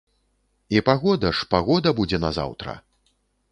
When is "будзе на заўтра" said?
2.01-2.77